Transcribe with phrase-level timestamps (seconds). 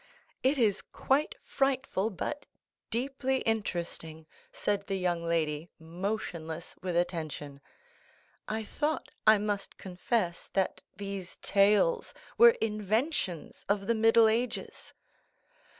[0.41, 2.47] "It is quite frightful, but
[2.89, 7.61] deeply interesting," said the young lady, motionless with attention.
[8.47, 14.91] "I thought, I must confess, that these tales, were inventions of the Middle Ages."